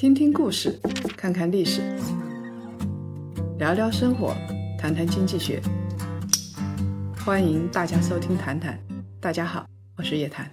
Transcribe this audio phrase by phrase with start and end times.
[0.00, 0.80] 听听故事，
[1.14, 1.82] 看看历史，
[3.58, 4.34] 聊聊生活，
[4.78, 5.60] 谈谈经济学。
[7.22, 8.72] 欢迎大家收听《谈谈》，
[9.20, 9.66] 大家好，
[9.98, 10.50] 我是叶檀。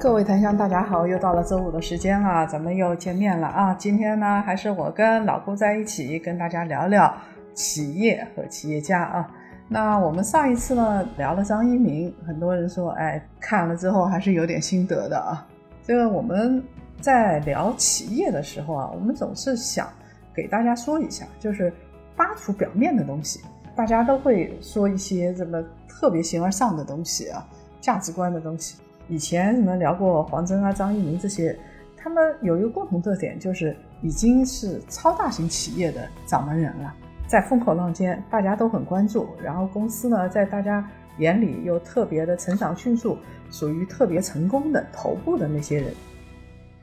[0.00, 3.74] 各位檀香，大家好，又到了周五的时间了，咱们又见面了啊！
[3.74, 7.14] 今天呢，还是我跟老顾在一起，跟大家聊聊
[7.52, 9.30] 企业和企业家啊。
[9.72, 15.46] 那我们上一次呢聊了张一鸣，很多人说，哎，看了之后还是有点心得的啊。
[15.84, 16.60] 这个我们
[17.00, 19.88] 在聊企业的时候啊，我们总是想
[20.34, 21.72] 给大家说一下，就是
[22.16, 23.40] 扒除表面的东西。
[23.76, 27.46] 大家都会说一些什么特别形而上的东西啊，
[27.80, 28.76] 价值观的东西。
[29.06, 31.56] 以前什么聊过黄峥啊、张一鸣这些，
[31.96, 36.92] 他们有一个共同特点，就是已经是超大型企业的掌门人了。
[37.30, 39.28] 在风口浪尖，大家都很关注。
[39.40, 40.84] 然后公司呢，在大家
[41.18, 43.16] 眼里又特别的成长迅速，
[43.52, 45.94] 属于特别成功的头部的那些人。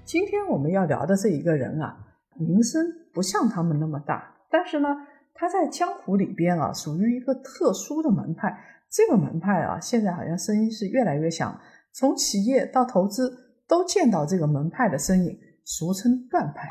[0.06, 1.98] 今天我们要聊的这一个人啊，
[2.40, 2.82] 名声
[3.14, 4.88] 不像他们那么大，但是呢，
[5.34, 8.58] 他在江湖里边啊，属于一个特殊的门派。
[8.90, 11.60] 这个门派啊，现在好像声音是越来越响，
[11.92, 13.30] 从企业到投资
[13.68, 16.70] 都见到这个门派的身影，俗称段派。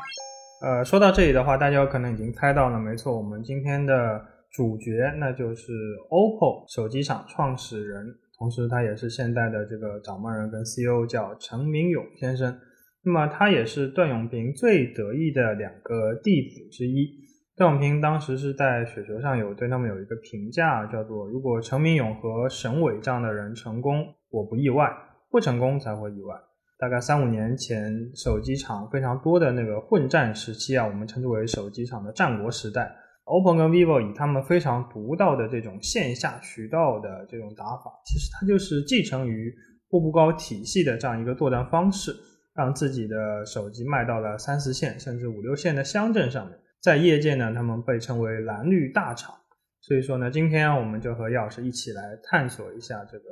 [0.59, 4.19] 呃，说到这里的话，大家可能已经猜到了，没错，我们今天的
[4.51, 5.71] 主角那就是
[6.09, 8.03] OPPO 手机厂创始人，
[8.39, 12.57] 同时他也是现在的这个掌门人跟 CEO，叫陈明勇先生。
[13.03, 17.07] 那么他也是段永平最得意的两个弟子之一。
[17.55, 24.87] 段永平当时是在雪球上有对他们有一个评价，叫做如果陈明勇和沈伟这样的人成功，我不意外；
[25.29, 26.35] 不成功才会意外。
[26.79, 32.95] 大概三五年前，手机厂非常多的那个混战时期啊，我们称之为手机厂的战国时代。
[33.25, 39.53] OPPO 跟 vivo 以他们非常独到的这种线下渠道的这种打法，其实它就是继承于
[39.89, 42.15] 步步高体系的这样一个作战方式，
[42.55, 46.57] 让自己的手机卖到了三四线甚至五六线的乡镇上面。
[46.79, 49.35] 在业界呢，他们被称为蓝绿大厂。
[49.81, 53.25] 所以说呢，今天我们就和叶老师一起来探索一下这个。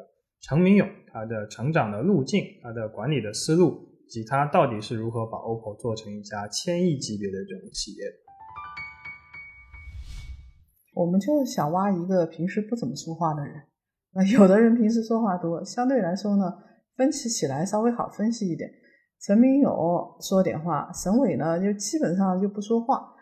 [0.48, 8.06] 陈明勇他的成长的路径，他的管理的思路，及他到底是如何把 OPPO 做成一家千亿级别的这种企业。
[10.94, 13.56] 我们就想挖一个平时不怎么说话的人。
[14.14, 16.54] 那有的人平时说话多，相对来说呢，
[16.96, 18.70] 分析起来稍微好分析一点。
[19.20, 19.74] 陈明勇
[20.22, 23.16] 说点话，沈伟呢就基本上就不说话。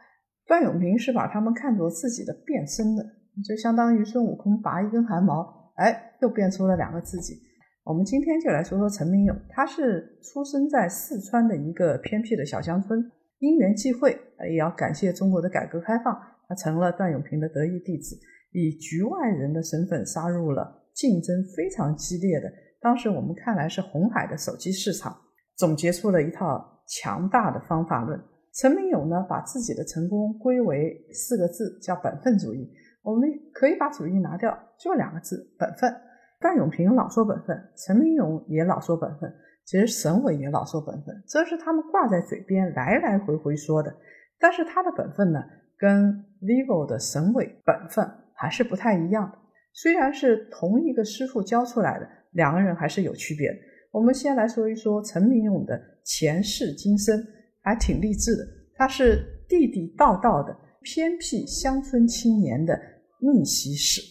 [0.45, 3.03] 段永平是把他们看作自己的变身的，
[3.47, 5.62] 就相当于孙悟空拔一根汗毛。
[5.75, 7.35] 哎，又变出了两个自己。
[7.83, 14.17] 我们今天就来说说陈明勇，他是出生在四川的一个偏僻的小乡村，因缘际会，
[14.49, 16.17] 也要感谢中国的改革开放，
[16.47, 18.17] 他成了段永平的得意弟子，
[18.53, 25.13] 以局外人的身份杀入了竞争非常激烈的，当时我们看来是红海的手机市场，
[25.57, 28.17] 总结出了一套强大的方法论。
[28.53, 32.71] 陈明勇呢，把自己的成功归为四个字，叫本分主义。
[33.03, 35.93] 我们可以把主义拿掉，就两个字：本分。
[36.39, 39.33] 段永平老说本分，陈明勇也老说本分，
[39.63, 43.95] 其实省委也老说本分，这是他们挂在嘴边来来回回说的。
[44.37, 45.41] 但是他的本分呢，
[45.77, 49.37] 跟 vivo 的省委本分还是不太一样的。
[49.71, 53.49] 虽然是同一个师傅教出来的，两个人还是有区别。
[53.91, 57.25] 我们先来说一说陈明勇的前世今生，
[57.61, 58.43] 还挺励志的。
[58.75, 62.77] 他是地地道道的偏僻乡村青年的。
[63.23, 64.01] 逆袭史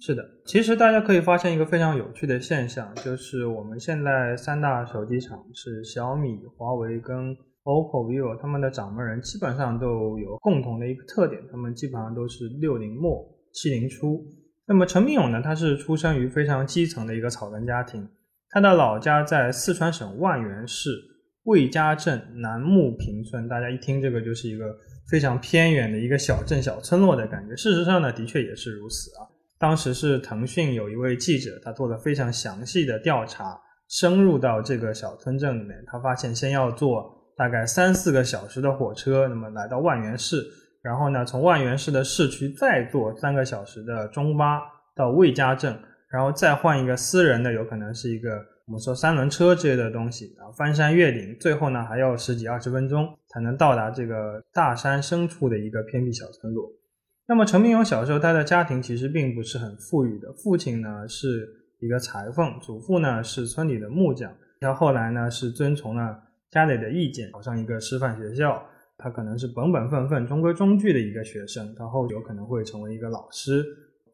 [0.00, 14.22] 是的，其实大家可以发现一个非常有趣的现象，就是我们现在三大手机厂是小米、华为跟 OPPO、vivo，他们的掌门人基本上都有共同的一个特点，他们基本上都是六零末七零初。
[14.66, 18.06] 那么陈明勇呢，他是出生于非常基层的一个草根家庭，
[18.50, 20.90] 他的老家在四川省万源市
[21.44, 24.76] 魏家镇南木坪村，大家一听这个就是一个。
[25.08, 27.54] 非常偏远的一个小镇、小村落的感觉。
[27.56, 29.26] 事实上呢，的确也是如此啊。
[29.58, 33.58] 当时是腾讯有一位记者，他做了非常详细的调查，
[33.88, 35.82] 深入到这个小村镇里面。
[35.86, 40.44] 他发现，先要坐大概三四个小时的火车，那么来到万源市，
[40.82, 44.60] 然后呢，从万源市的市区再坐三个小时的中巴
[44.94, 45.78] 到魏家镇，
[46.10, 48.30] 然后再换一个私人的，有可能是一个。
[48.66, 56.68] 我们说三轮车之类的东西啊，翻山越岭，最后呢还要十几二十分钟才能到达这个大山深处的一个偏僻小村落。
[57.28, 61.48] 那么陈明勇小时候他的家庭其实并不是很富裕的，父亲呢是
[61.78, 64.34] 一个裁缝，祖父呢是村里的木匠。
[64.60, 66.20] 他后来呢是遵从了
[66.50, 68.60] 家里的意见，考上一个师范学校。
[68.98, 73.62] 他可能是本本分分、中规中矩的一个学生，他后有可能会成为一个老师，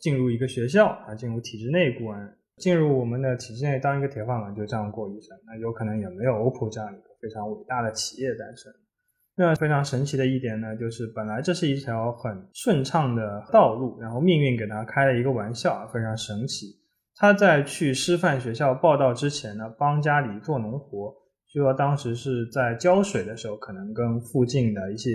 [0.00, 2.08] 进入一个学校啊，进入体制内部
[2.62, 8.72] 进入我们的体制内当一个铁饭碗就这样过一生，那有可能也没有 OPPO 这样一个非常伟大的企业诞生。
[9.34, 16.66] 那非常神奇的一点呢，就是本来这是一条很顺畅的道路，然后命运给他开了一个玩笑，非常神奇。
[17.16, 21.12] 他在去师范学校报道之前呢，帮家里做农活，
[21.48, 25.10] 据说当时是在浇水的时候，可能跟附近的一些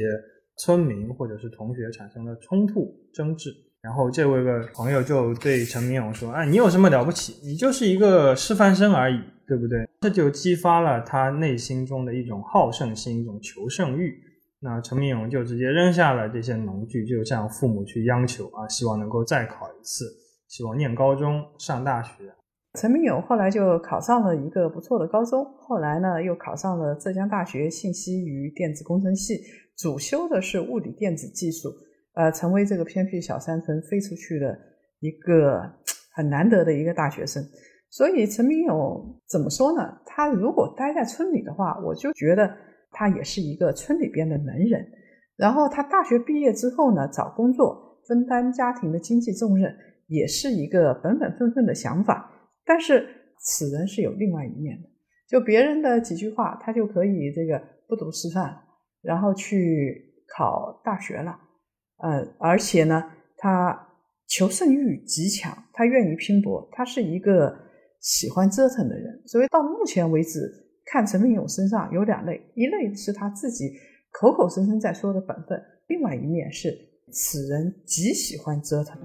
[0.58, 3.52] 村民或者是同学产生了冲突争执，
[3.88, 7.40] 然后这位个朋友就对陈明勇说：“哎，你有什么了不起？
[7.42, 9.18] 你就是一个师范生而已。”
[9.48, 9.88] 对不对？
[10.02, 14.14] 这就激发了他内心中的一种好胜心，一种求胜欲。
[14.60, 20.04] 那陈明勇就直接扔下了这些农具，就向父母去央求啊，希望能够再考一次，
[20.50, 22.12] 希望念高中、上大学。
[22.78, 29.40] 陈明勇后来就考上了一个不错的高中，后来呢又考上了浙江大学信息与电子工程系，
[29.78, 31.70] 主修的是物理电子技术，
[32.18, 34.58] 呃，成为这个偏僻小山村飞出去的
[35.02, 35.62] 一个
[36.16, 37.44] 很难得的一个大学生。
[37.92, 39.96] 所以陈明勇怎么说呢？
[40.04, 42.52] 他如果待在村里的话，我就觉得
[42.90, 44.84] 他也是一个村里边的能人。
[45.36, 49.72] 然后他大学毕业之后呢，找工作分担家庭的经济重任，
[50.08, 52.50] 也是一个本本分分的想法。
[52.66, 53.08] 但是
[53.40, 54.90] 此人是有另外一面的，
[55.30, 58.58] 就别人的几句话，他就可以这个不读师范，
[59.04, 61.42] 然后去考大学了。
[61.98, 63.04] 呃，而且呢，
[63.38, 63.88] 他
[64.28, 67.68] 求胜欲极强，他愿意拼搏，他是一个。
[68.00, 70.40] 喜欢折腾的人，所以到目前为止，
[70.86, 73.72] 看陈明勇身上有两类，一类是他自己
[74.12, 76.72] 口口声声在说的本分，另外一面是
[77.12, 79.02] 此人极喜欢折腾。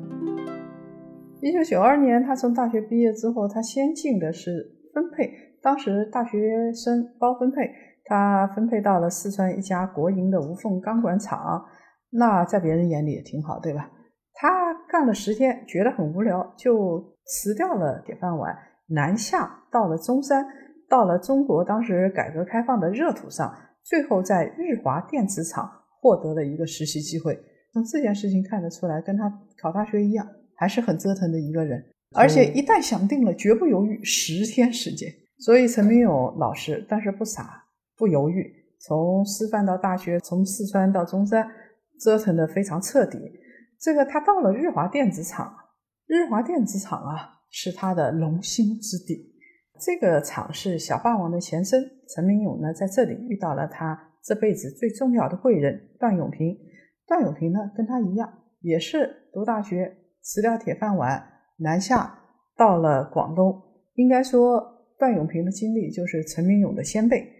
[1.40, 7.70] 一九九二年，他从大学毕业之后，他先进的是分配，当时大学生包分配，
[8.04, 11.64] 他分配到了四川一家国营的无缝钢管厂，
[12.12, 13.90] 那在别人眼里也挺好，对吧？
[14.34, 18.54] 他干了十天，觉得很无聊，就辞掉了铁饭碗。
[18.88, 20.44] 南下到了中山，
[20.88, 25.70] 到了中国当时改革开放的热土上，最后在日华电子厂
[26.00, 27.38] 获得了一个实习机会。
[27.72, 29.32] 从这件事情看得出来，跟他
[29.62, 30.26] 考大学一样，
[30.56, 31.82] 还是很折腾的一个人。
[32.14, 35.10] 而且一旦想定了，绝不犹豫，十天时间。
[35.38, 37.64] 所以陈明勇老实，但是不傻，
[37.96, 41.48] 不犹豫，从师范到大学，从四川到中山，
[42.02, 43.18] 折腾的非常彻底。
[43.78, 45.54] 这个他到了日华电子厂，
[46.06, 47.38] 日华电子厂啊。
[47.54, 49.30] 是他的龙兴之地，
[49.78, 51.84] 这个厂是小霸王的前身。
[52.08, 56.56] 陈明勇呢，在这里遇到了他这辈子最重要的贵人段永平。
[57.06, 58.26] 段永平呢，跟他一样，
[58.62, 61.22] 也是读大学辞掉铁饭碗，
[61.58, 62.18] 南下
[62.56, 63.54] 到了广东。
[63.96, 67.31] 应该说，段永平的经历就是陈明勇的先辈。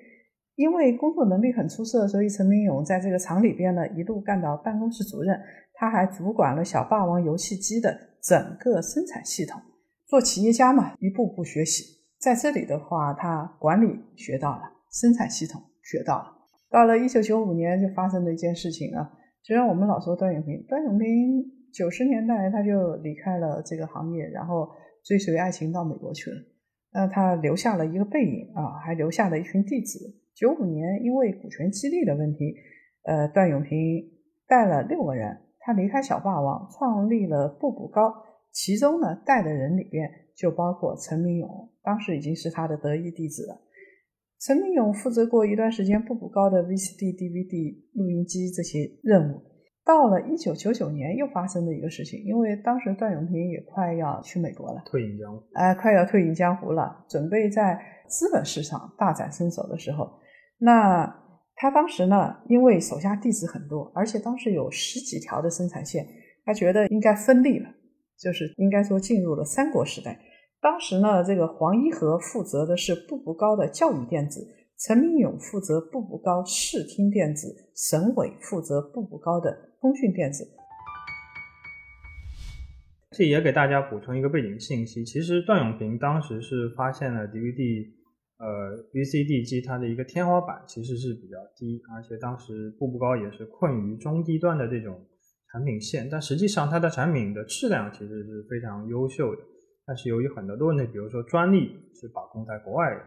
[0.63, 5.37] 因为工作能力很出色，所以陈明勇在这个厂里边呢，一路干到办公室主任。
[5.75, 7.93] 他还主管了小霸王游戏机的
[8.23, 9.61] 整个生产系统。
[10.07, 11.83] 做企业家嘛，一步步学习。
[12.21, 14.63] 在这里的话，他管理学到了，
[14.93, 16.27] 生产系统学到了。
[16.71, 19.11] 到了一九九五年，就发生了一件事情啊。
[19.43, 21.43] 虽然我们老说段永平，段永平
[21.75, 24.69] 九十年代他就离开了这个行业，然后
[25.05, 26.37] 追随爱情到美国去了。
[26.93, 29.99] 那他留下了一个背影啊，还留下了一群弟子。
[30.35, 32.55] 九五年因为股权激励的问题，
[33.05, 33.79] 呃，段永平
[34.47, 38.13] 带了六个人，他离开小霸王，创立了步步高。
[38.51, 43.61] 其中呢，带的人里边就包括陈明勇，当时已经是他的得意弟子了。
[44.41, 49.41] 陈明勇负责过一段时间步步高的 VCD、DVD 录音机这些任务。
[49.85, 60.11] 到了一九九九年，又发生了一个事情，因为当时段永平也快要去美国了，退隐江湖，哎，快要退隐江湖了，准备在资本市场大展身手的时候，
[60.59, 61.07] 那
[61.57, 66.07] 他当时呢，因为手下弟子很多，而且当时有十几条的生产线，
[66.45, 67.69] 他觉得应该分立了。
[68.19, 70.17] 就是应该说进入了三国时代。
[70.61, 74.47] 当时呢，这个黄一和负责的是步步高的教育电子，
[74.85, 80.45] 陈明勇负责步步高视听电子，沈伟负责步步高的通讯电子。
[83.13, 87.93] 这也给大家补充一个背景信息：其实段永平当时是发现了 DVD、
[88.39, 95.01] 呃 VCD 机它的一个天花板其实是比较低，而且当时步步高也是困于中低端的这种。
[95.53, 99.43] 产品线，但实际上它的产品的质量其实是非常优秀的，
[99.87, 103.01] 但是由于很多的问题，比如说专利是把控在国外的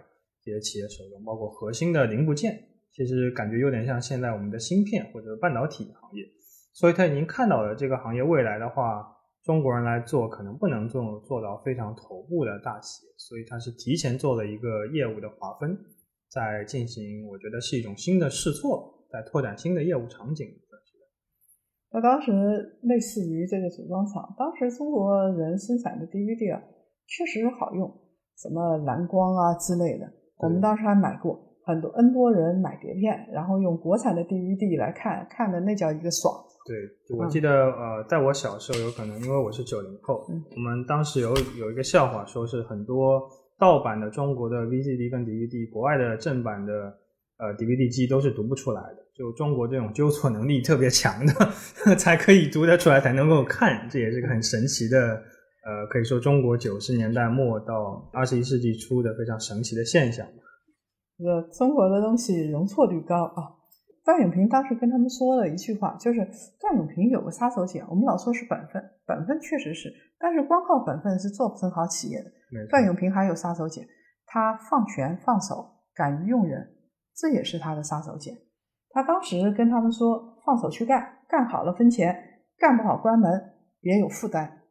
[0.46, 2.56] 这些企业手中，包括核心的零部件，
[2.92, 6.24] 其实感觉有点像现在我们的芯片或者半导体行业，
[6.72, 9.04] 所以他已经看到了这个行业未来的话，
[9.44, 15.76] 中国人来做可能不能做做到非常头部的大企业，所以他是提前做了一个业务的划分，
[16.30, 20.48] 在进行，我觉得是一种新的试错，在拓展新的业务场景。
[21.92, 22.30] 那当时
[22.82, 26.62] 类似于这个组装厂，当时中国人生产的 DVD 啊，
[27.08, 27.90] 确实好用，
[28.36, 30.06] 什么蓝光啊之类的，
[30.38, 31.42] 我们当时还买过。
[31.68, 36.32] 很多 N 多人买碟片，然后用国产的 DVD 来看，看的那叫一个爽。
[36.64, 43.20] 对，我记得呃，在我小时候，有可能因为我是九零后，我们当时有有一个笑话，说是很多
[43.58, 46.72] 盗版的中国的 VCD 跟 DVD，国外的正版的
[47.40, 51.34] 呃 DVD 机都是读不出来的，就中国这种纠错能力特别强的
[51.98, 55.20] 才可以读得出来，才能够看，这也是个很神奇的
[55.66, 60.26] 呃，可以说中国九十年代末到二十一世纪初的非常神奇的现象。
[61.18, 63.50] 这个中国的东西容错率高啊！
[64.04, 66.20] 段永平当时跟他们说了一句话，就是
[66.60, 67.84] 段永平有个杀手锏。
[67.90, 72.30] 我们老说是本分，本分确实是，但是光靠本分是做不成好企业的。
[72.70, 73.84] 段永平还有杀手锏，
[74.28, 76.76] 他放权放手，敢于用人，
[77.16, 78.38] 这也是他的杀手锏。
[78.92, 82.16] 他当时跟他们说：“放手去干，干好了分钱，
[82.60, 83.32] 干不好关门，
[83.82, 84.62] 别有负担。”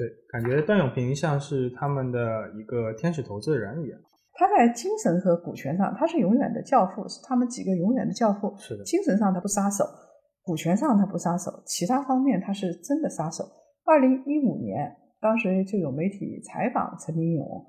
[0.00, 2.18] 对，感觉段永平像是他们的
[2.56, 4.00] 一个天使投资人一样。
[4.32, 8.54] 他在精神和股权上，他是永远的教父，是他们几个永远的教父。
[8.56, 9.84] 是的，精神上他不撒手，
[10.42, 13.44] 股权上他不撒手，其他方面他是真的撒手。
[13.84, 14.90] 二零一五年，
[15.20, 17.66] 当时就有媒体采访陈明勇，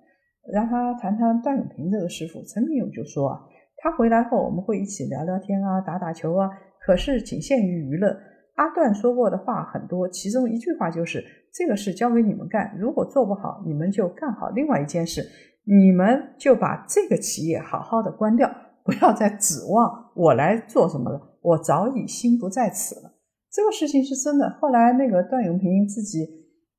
[0.53, 2.41] 让他谈谈段永平这个师傅。
[2.43, 3.41] 陈明勇就说啊，
[3.75, 8.17] 他回来后我们会一起聊聊天啊，打打球啊，可是仅限于娱乐。
[8.55, 11.21] 阿段说过的话很多，其中一句话就是
[11.53, 15.21] 这个事交给你们干，如果做不好，你们就干好另外一件事。
[15.63, 18.49] 你们就把这个企业好好的关掉，
[18.83, 21.37] 不要再指望我来做什么了。
[21.41, 23.11] 我早已心不在此了。
[23.51, 24.49] 这个事情是真的。
[24.59, 26.27] 后来那个段永平自己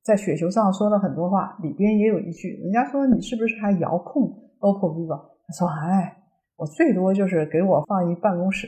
[0.03, 4.23] 在雪球上说了很多话，里边也有一句，人家说你是不是还遥控
[4.59, 5.17] OPPO、vivo？
[5.47, 6.17] 他说：“哎，
[6.57, 8.67] 我最多就是给我放一办公室，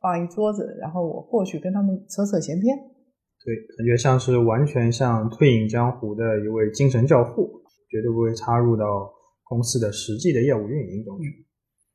[0.00, 2.78] 放一桌子，然后我过去跟他们扯扯闲篇。”
[3.44, 8.84] 对，感觉像是完全像退隐江湖的一位精神教父，绝对不会插入到。
[9.50, 11.44] 公司的实际的业务运营中去，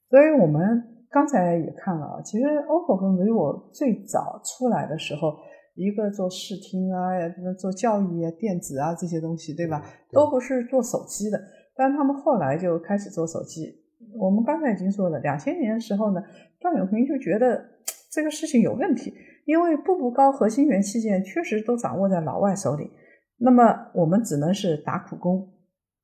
[0.10, 5.34] 所以我们刚才也看了啊，其实 OPPO 和 vivo 最早出来的时候，
[5.74, 7.16] 一个做视听啊，
[7.58, 9.82] 做教育啊、电子啊这些东西，对吧？
[10.12, 11.42] 都不是做手机的，
[11.78, 13.74] 但他们后来就开始做手机。
[14.20, 16.22] 我们刚才已经说了，两千年的时候呢，
[16.60, 17.64] 段永平就觉得
[18.12, 19.14] 这个事情有问题，
[19.46, 22.92] 因为步步高核心元器件确实都掌握在老外手里，
[23.38, 25.54] 那么我们只能是打苦工。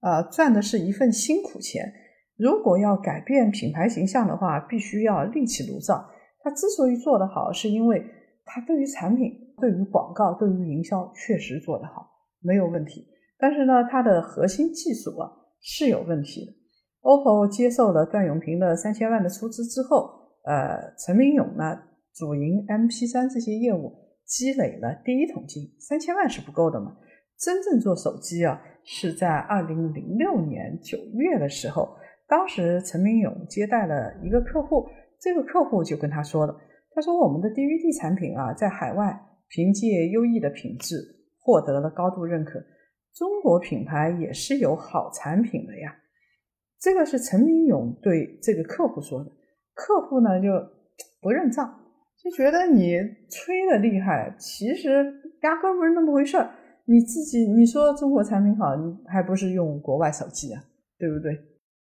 [0.01, 1.91] 呃，赚的是一份辛苦钱。
[2.37, 6.09] 如果要改变品牌形象的话，必须要另起炉灶。
[6.43, 8.03] 他之所以做得好，是因为
[8.45, 12.07] 他对于产品、对于广告、对于营销确实做得好，
[12.41, 13.05] 没有问题。
[13.37, 15.29] 但是呢，它的核心技术啊
[15.61, 16.51] 是有问题的。
[17.01, 20.11] OPPO 接受了段永平的三千万的出资之后，
[20.45, 21.75] 呃，陈明勇呢
[22.13, 23.93] 主营 MP3 这些业务，
[24.25, 25.63] 积累了第一桶金。
[25.79, 26.97] 三千万是不够的嘛？
[27.37, 28.61] 真正做手机啊。
[28.83, 31.95] 是在二零零六年九月的时候，
[32.27, 34.89] 当时陈明勇接待了一个客户，
[35.19, 36.57] 这个客户就跟他说了，
[36.89, 39.15] 他说我们的 DVD 产品啊，在海外
[39.49, 40.95] 凭借优异的品质
[41.39, 42.59] 获得了高度认可，
[43.13, 45.95] 中国品牌也是有好产品的呀。
[46.79, 49.31] 这个是陈明勇对这个客户说的，
[49.75, 50.49] 客户呢就
[51.21, 51.80] 不认账，
[52.23, 52.99] 就觉得你
[53.29, 54.89] 吹的厉害，其实
[55.41, 56.49] 压根不是那么回事儿。
[56.85, 60.61] 你自己你说中国产品好，你还不是用国外手机啊，
[60.99, 61.35] 对不对？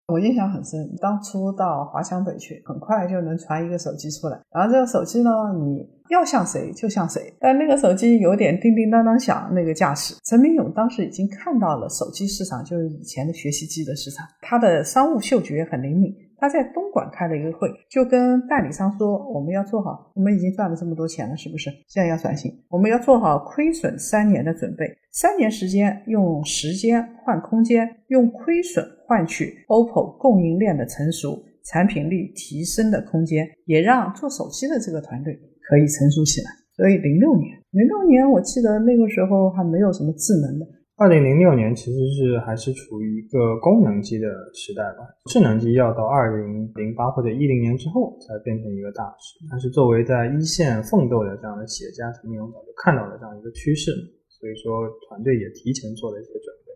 [0.08, 5.30] 我印象很深，当初到华强北去，很快就能传一个手机出来，然后这个手机呢，
[5.64, 10.16] 你要像谁就像谁，但那个手机有点叮叮当当响，那个架势。
[10.26, 16.16] 陈明勇当时已经看到了手机市场，就是以前的学习机的市场，他的商务嗅觉很灵敏。
[16.38, 21.70] 他在东莞开了一个会，就跟代理商说：“我们要做好，我们已经赚了这么多钱了，是不是？
[21.88, 24.86] 现在要转型，我们要做好亏损三年的准备。
[25.12, 35.34] 三年时间，用时间换空间，用亏损换取 OPPO 供应链的成熟、产品力提升的空间，也让做手机的这个团队
[35.70, 36.52] 可以成熟起来。
[36.76, 49.44] 所以，零六年，零六年，我记得那个时候还没有什么智能的。”二零零六年其实是还是处于一个功能机的时代吧，智能机要到二零零八或者一零年之后才变成一个大势。
[49.52, 53.92] 但是作为在一线奋斗的这样的企业家，陈明勇早就看到了这样一个趋势，
[54.40, 56.72] 所以说团队也提前做了一些准备。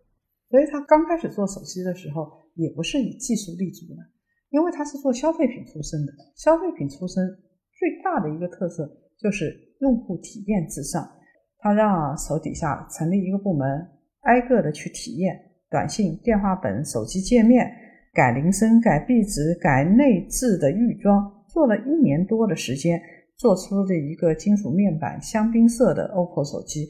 [0.51, 4.03] 所以他刚开始做手机的时候，也不是以技术立足的，
[4.49, 6.11] 因为他是做消费品出身的。
[6.35, 7.23] 消费品出身
[7.71, 8.83] 最大的一个特色
[9.17, 11.07] 就是用户体验至上，
[11.59, 13.95] 他让手底下成立一个部门。
[14.21, 17.71] 挨个的去体验短信、电话本、手机界面，
[18.13, 23.01] 改铃声、改壁纸、改内置的预装，做了一年多的时间，
[23.37, 26.87] 做出了一个金属面板香槟色的 OPPO 手机，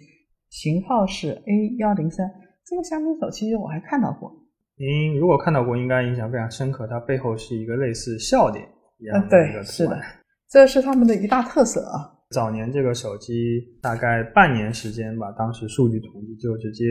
[0.50, 2.29] 型号是 A 幺零三。
[2.65, 4.31] 这个香槟手其实我还看到过。
[4.77, 6.88] 您如果看到过，应该印象非常深刻。
[6.88, 8.65] 它背后是一个类似笑点
[8.98, 10.01] 一样的一个是的，
[10.50, 12.19] 这是他们的一大特色啊。
[12.31, 16.86] 早年这个手机大概半年时间吧，当时数据统计就直接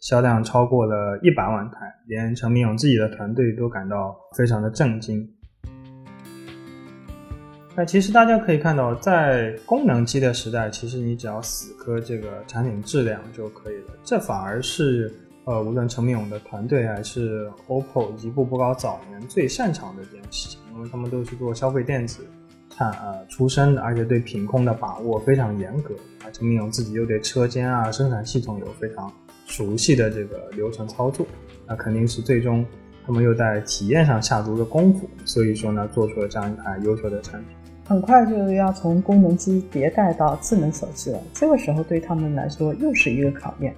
[0.00, 5.26] 销量超过了一百万台，连陈明勇自己的团队都感到非常的震惊。
[7.74, 13.94] 那其实大家可以看到，在功能机的时代，其实你只要死磕这个产品质量就可以了。
[14.04, 15.10] 这反而是
[15.46, 22.26] 呃，无论陈明勇的团队还是 OPPO 以及步步高早年最擅长的一件事情，因为他们都是做消费电子。
[22.76, 25.94] 产呃出身的，而且对品控的把握非常严格。
[26.24, 29.12] 啊，陈明勇自己又对车间啊、生产系统有非常
[29.46, 31.26] 熟悉的这个流程操作，
[31.66, 32.64] 那肯定是最终
[33.06, 35.08] 他们又在体验上下足了功夫。
[35.24, 37.56] 所以说呢，做出了这样一台优秀的产品。
[37.84, 43.74] 很快就要从功能机迭代到智能手机了，这个时候对他们来说又是一个考验。